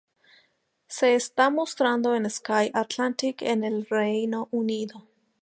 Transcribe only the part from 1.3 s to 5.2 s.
mostrando en Sky Atlantic en el Reino Unido.